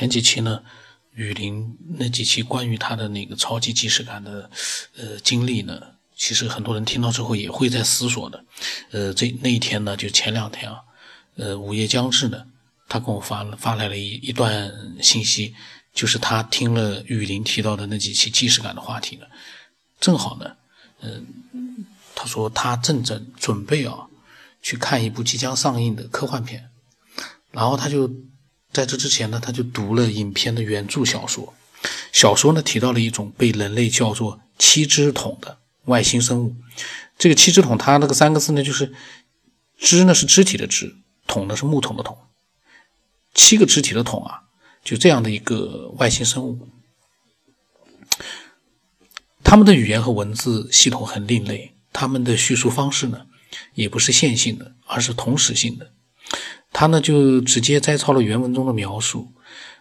[0.00, 0.62] 前几期呢，
[1.12, 4.50] 雨林那几期关于他的那个超级即视感的
[4.96, 5.78] 呃经历呢，
[6.16, 8.42] 其实很多人听到之后也会在思索的。
[8.92, 10.78] 呃，这那一天呢，就前两天啊，
[11.36, 12.46] 呃，午夜将至呢，
[12.88, 14.72] 他跟我发了发来了一一段
[15.02, 15.54] 信息，
[15.92, 19.26] 就是他听了雨林提到的那几期即视感的话题呢，
[20.00, 20.56] 正好呢，
[21.02, 21.26] 嗯，
[22.14, 24.06] 他说他正在准备啊，
[24.62, 26.70] 去看一部即将上映的科幻片，
[27.50, 28.10] 然后他就。
[28.72, 31.54] 在这之前呢，他就读了影片的原著小说。
[32.12, 36.54] 小说呢提到了一种被人类叫做七只桶的外星生物。
[37.18, 38.92] 这个七只桶，它那个三个字呢，就是
[39.78, 42.16] “肢”呢是肢体的“肢”，“桶”呢是木桶的“桶”。
[43.34, 44.42] 七个肢体的桶啊，
[44.84, 46.68] 就这样的一个外星生物。
[49.42, 53.26] 他们的语言和文字系统很另类，他们的叙述方式呢，
[53.74, 55.92] 也不是线性的，而是同时性的。
[56.72, 59.32] 他呢就直接摘抄了原文中的描述，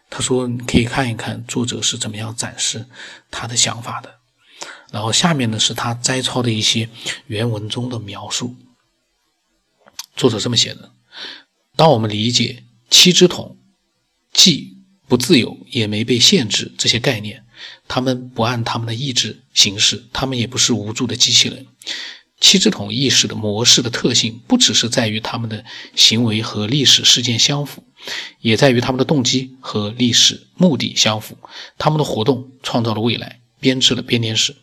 [0.09, 2.87] 他说：“你可以看一看作者是怎么样展示
[3.29, 4.15] 他的想法的。”
[4.91, 6.89] 然后下面呢是他摘抄的一些
[7.27, 8.55] 原文中的描述。
[10.15, 10.91] 作者这么写的
[11.77, 13.57] ：“当我们理解七只桶
[14.33, 14.77] 既
[15.07, 17.45] 不自由也没被限制这些概念，
[17.87, 21.67] 他们不按他们的意志行事，他们也不是无助的机器人。”
[22.39, 27.83] 七支桶意识的模式的特性，不只是在于他们的行为和历史事件相符，
[28.39, 31.37] 也在于他们的动机和历史目的相符。
[31.77, 34.55] 他们的活动创造了未来，编织了编年史。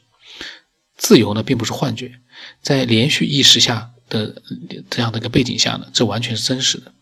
[0.96, 2.20] 自由呢，并不是幻觉，
[2.62, 4.42] 在连续意识下的
[4.88, 6.94] 这样的一个背景下呢，这完全是真实的。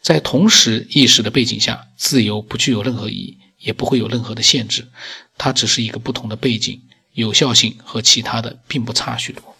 [0.00, 4.86] 在同时意识的背景下，自由不具有任何意义，也不会有任何的限制。
[5.36, 6.80] 它只是一个不同的背景，
[7.12, 9.51] 有效性和其他的并不差许多。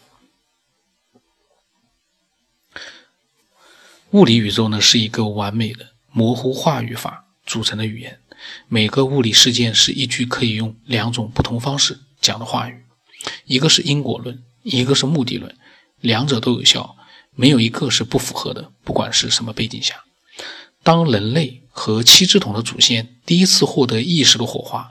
[4.13, 8.19] 物理宇宙呢是一个完美的模糊话语法组成的语言，
[8.69, 12.83] 每个物理事件是一句可以用两种不同方式讲的话语，
[13.47, 15.56] 一个是因果论，一个是目的论，
[16.03, 16.95] 两者都有效，
[17.34, 20.05] 没有一个是不符合的，不管是什么背景下。
[20.83, 24.91] 当人类和七只桶的祖先第一次获得意识的火花，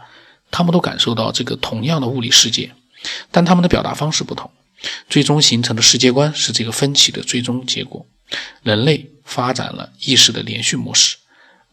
[0.50, 2.74] 他们都感受到这个同样的物理世界，
[3.30, 4.50] 但他们的表达方式不同，
[5.08, 8.08] 最终形成的世界观是这个分歧的最终结果。
[8.64, 11.18] 人类发展了意识的连续模式，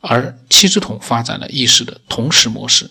[0.01, 2.91] 而七只桶发展了意识的同时模式。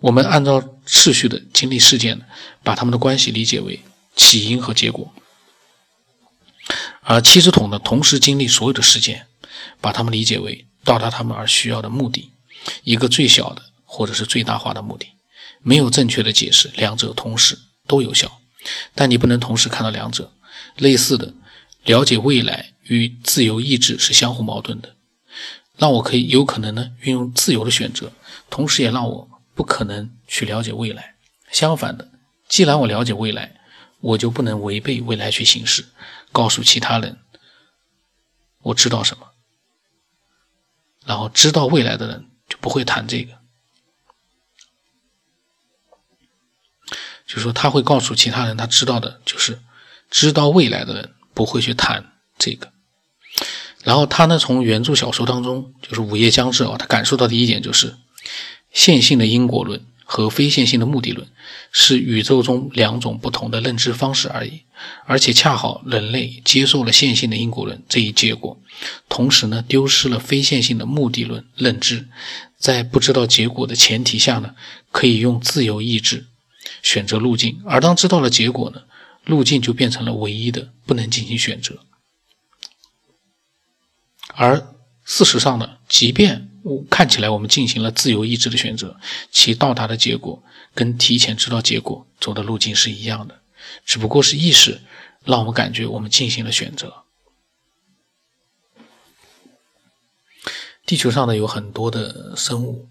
[0.00, 2.20] 我们按照次序的经历事件，
[2.62, 3.80] 把它们的关系理解为
[4.14, 5.12] 起因和结果；
[7.00, 9.26] 而七只桶呢，同时经历所有的事件，
[9.80, 12.30] 把它们理解为到达他们而需要的目的，
[12.84, 15.08] 一个最小的或者是最大化的目的。
[15.62, 18.40] 没有正确的解释，两者同时都有效，
[18.94, 20.32] 但你不能同时看到两者。
[20.76, 21.34] 类似的，
[21.84, 22.72] 了解未来。
[22.88, 24.96] 与自由意志是相互矛盾的，
[25.76, 28.12] 让我可以有可能呢运用自由的选择，
[28.48, 31.16] 同时也让我不可能去了解未来。
[31.50, 32.10] 相反的，
[32.48, 33.60] 既然我了解未来，
[34.00, 35.86] 我就不能违背未来去行事，
[36.32, 37.18] 告诉其他人
[38.62, 39.32] 我知道什么，
[41.04, 43.38] 然后知道未来的人就不会谈这个，
[47.26, 49.60] 就说他会告诉其他人他知道的，就是
[50.10, 52.72] 知道未来的人不会去谈这个。
[53.86, 57.94] 然后他呢，从原著小说当中，就是《午夜将至》啊，他感受到的一点就是，
[58.72, 61.28] 线性的因果论和非线性的目的论
[61.70, 64.62] 是宇宙中两种不同的认知方式而已，
[65.04, 68.60] 而且恰好人类接受了线性的因果论这一结果，
[69.08, 72.08] 同时呢，丢失了非线性的目的论认知，
[72.58, 74.56] 在不知道结果的前提下呢，
[74.90, 76.26] 可以用自由意志
[76.82, 78.80] 选择路径，而当知道了结果呢，
[79.24, 81.78] 路径就变成了唯一的，不能进行选择。
[84.38, 86.50] 而事实上呢，即便
[86.90, 90.42] 看起来我们进行了自由意志的选择，其到达的结果
[90.74, 93.40] 跟提前知道结果走的路径是一样的，
[93.86, 94.82] 只不过是意识
[95.24, 97.04] 让我们感觉我们进行了选择。
[100.84, 102.88] 地球上呢有很多的生物，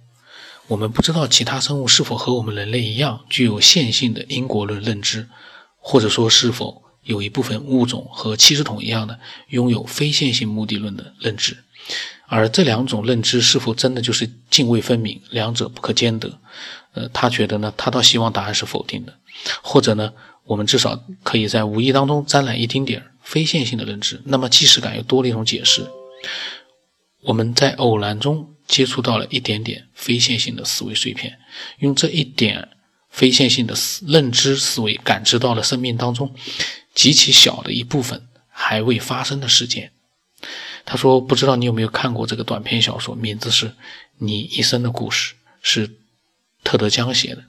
[0.67, 5.29] 我们不知道其他生物是否和我们人类一样具有线性的因果论认知，
[5.77, 6.84] 或者说是否。
[7.05, 11.57] 有一部分物种和七只桶一样的拥有非线性目的论的认知，
[12.27, 16.39] 而这两种认知是否真的就是泾渭分明，两者不可兼得？
[16.93, 19.13] 呃，他觉得呢，他倒希望答案是否定的，
[19.61, 20.11] 或者呢，
[20.45, 25.85] 我们至少可以在无意当中沾染一丁点儿非线性的认知，那么即视感又多了一种解释。
[27.21, 31.37] 我们在偶然中接触到了一点点非线性的思维碎片，
[31.79, 32.69] 用这一点
[33.09, 36.33] 非线性的思认知思维感知到了生命当中。
[36.95, 39.91] 极其小的一部分还未发生的事件，
[40.85, 43.67] 他说不知道你有没有看过这个短篇小说，名字是
[44.17, 45.97] 《你一生的故事》，是
[46.63, 47.43] 特德·江写的。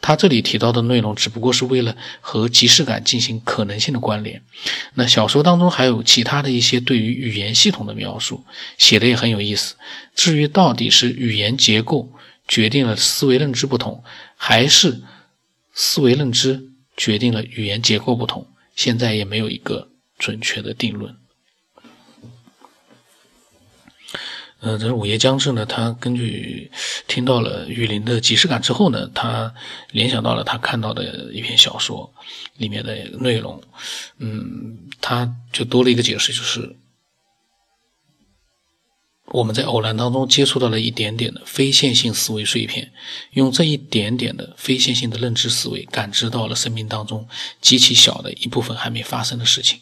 [0.00, 4.44] 他这里提到的内容只不过是为了和即视感进行可能性的关联。
[4.94, 8.44] 那小说当中还有其他的一些对于语言系统的描述，
[8.78, 9.74] 写的也很有意思。
[10.14, 12.12] 至于到底是语言结构
[12.46, 14.04] 决定了思维认知不同，
[14.36, 15.02] 还是
[15.74, 18.46] 思维认知决定了语言结构不同，
[18.78, 19.88] 现在也没有一个
[20.20, 21.16] 准确的定论。
[24.60, 25.66] 呃，这是午夜将至呢。
[25.66, 26.70] 他根据
[27.08, 29.52] 听到了雨林的即视感之后呢，他
[29.90, 32.14] 联想到了他看到的一篇小说
[32.56, 33.60] 里面的内容。
[34.18, 36.76] 嗯，他就多了一个解释，就是
[39.30, 42.90] 我们在偶然当中接触到了一点点的非线性思维碎片，
[43.32, 47.28] 用这一点点的非线性的认知思维，感知到了生命当中
[47.60, 49.80] 极其小的一部分还没发生的事情。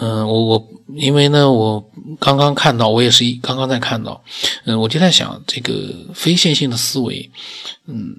[0.00, 1.90] 嗯，我我因为呢，我
[2.20, 4.22] 刚刚看到，我也是一刚刚在看到，
[4.64, 7.28] 嗯，我就在想，这个非线性的思维，
[7.86, 8.14] 嗯，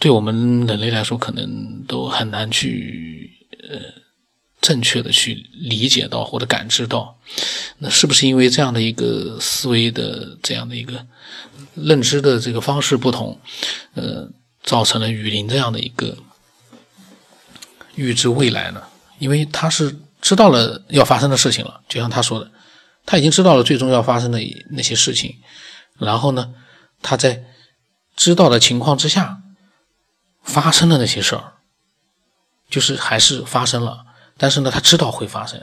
[0.00, 3.30] 对我们人类来说，可能都很难去
[3.70, 3.78] 呃
[4.60, 7.16] 正确的去理解到或者感知到，
[7.78, 11.06] 那是不是因为这样的一个思维的这样的一个
[11.74, 13.40] 认知的这个方式不同，
[13.94, 14.28] 呃，
[14.62, 16.16] 造成了雨林这样的一个
[17.94, 18.82] 预知未来呢？
[19.18, 19.96] 因为他是。
[20.18, 22.50] 知道了要发生的事情了，就像他说的，
[23.04, 25.36] 他已经知道了最终要发生的那些事情，
[25.98, 26.52] 然后呢，
[27.00, 27.44] 他在
[28.16, 29.42] 知道的情况之下
[30.42, 31.52] 发生的那些事儿，
[32.68, 34.05] 就是还是发生了，
[34.38, 35.60] 但是呢，他知道会发生，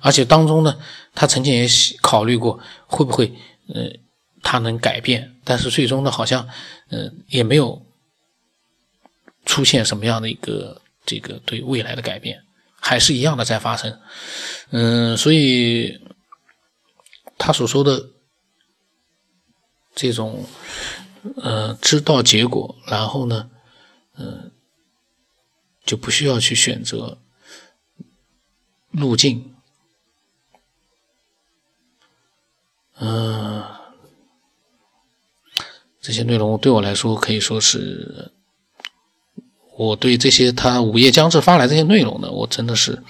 [0.00, 0.78] 而且当中呢，
[1.14, 1.68] 他曾经也
[2.02, 3.32] 考虑过会不会，
[3.68, 3.90] 呃，
[4.42, 6.48] 他能改变，但是最终呢，好像，
[6.90, 7.84] 呃，也没有
[9.44, 12.40] 出现什么样的一个这个对未来的改变。
[12.86, 13.98] 还是一样的在发生，
[14.68, 15.98] 嗯，所以
[17.38, 18.10] 他所说的
[19.94, 20.44] 这种，
[21.36, 23.48] 呃，知道结果，然后呢，
[24.18, 24.52] 嗯，
[25.86, 27.16] 就不需要去选择
[28.94, 29.54] 路径，
[32.98, 33.62] 嗯，
[36.00, 38.32] 这些内容对我来说可以说是。
[39.76, 43.02] 我对这些他午夜将至发来这些内容呢，我真的是，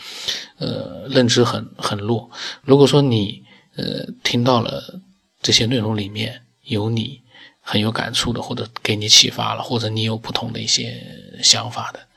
[0.56, 2.31] 呃，认知很很弱。
[2.62, 3.44] 如果说你
[3.76, 5.02] 呃听到了
[5.42, 7.20] 这些内容里面有你
[7.60, 12.08] 很有感触的，或者给你启发了，或者你有不同的一些想法的，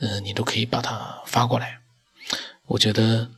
[0.00, 1.81] 呃，你都可以把它发过来。
[2.72, 3.30] 我觉得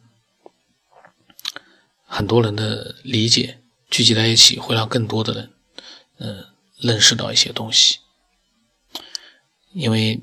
[2.06, 3.58] 很多人的理解
[3.90, 5.50] 聚集在一起，会让更多的人，
[6.19, 6.44] 呃，
[6.78, 7.98] 认识到一些东西，
[9.72, 10.20] 因为。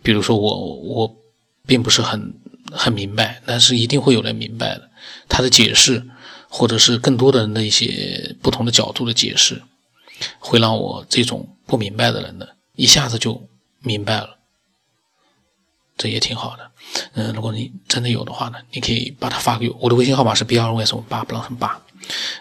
[0.00, 1.16] 比如说我我
[1.66, 2.32] 并不是很
[2.70, 4.90] 很明白，但是一定会有人明白的。
[5.28, 6.08] 他的解释，
[6.48, 9.60] 或者是更多的人的一些不同的角度的解释，
[10.38, 13.48] 会让我这种不明白的人呢，一下子就
[13.80, 14.38] 明白了。
[15.98, 16.70] 这也挺好的。
[17.12, 19.76] 嗯，如果你真的有的话呢，你可以把它发给我。
[19.80, 21.80] 我的微信号码是 b 二 y 什么八不让什么八。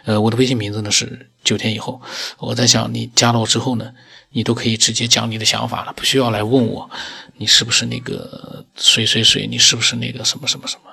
[0.05, 2.01] 呃，我的微信名字呢是九天以后。
[2.37, 3.93] 我在想，你加了我之后呢，
[4.29, 6.89] 你都可以直接讲你的想法了，不需要来问我，
[7.35, 10.91] 你是不是那个谁谁谁，你是不是那个什么什么什么，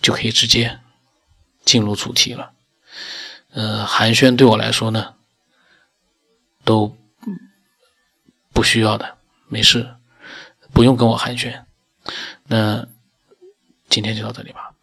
[0.00, 0.78] 就可以直接
[1.64, 2.52] 进入主题了。
[3.52, 5.14] 呃，寒暄对我来说呢，
[6.64, 6.96] 都
[8.52, 9.16] 不需要的，
[9.48, 9.96] 没事，
[10.72, 11.62] 不用跟我寒暄。
[12.48, 12.86] 那
[13.88, 14.75] 今天就到这里吧。